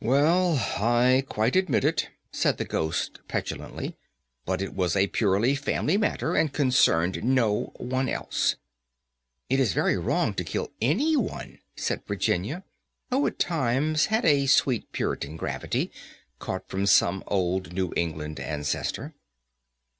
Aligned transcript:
"Well, 0.00 0.54
I 0.78 1.22
quite 1.28 1.54
admit 1.54 1.84
it," 1.84 2.08
said 2.32 2.58
the 2.58 2.64
Ghost, 2.64 3.20
petulantly, 3.28 3.94
"but 4.44 4.60
it 4.60 4.74
was 4.74 4.96
a 4.96 5.06
purely 5.06 5.54
family 5.54 5.96
matter, 5.96 6.34
and 6.34 6.52
concerned 6.52 7.22
no 7.22 7.72
one 7.76 8.08
else." 8.08 8.56
"It 9.48 9.60
is 9.60 9.74
very 9.74 9.96
wrong 9.96 10.34
to 10.34 10.42
kill 10.44 10.72
any 10.82 11.14
one," 11.16 11.60
said 11.76 12.02
Virginia, 12.04 12.64
who 13.10 13.28
at 13.28 13.38
times 13.38 14.06
had 14.06 14.24
a 14.24 14.46
sweet 14.46 14.90
puritan 14.90 15.36
gravity, 15.36 15.92
caught 16.40 16.68
from 16.68 16.86
some 16.86 17.22
old 17.28 17.72
New 17.72 17.92
England 17.96 18.40
ancestor. 18.40 19.14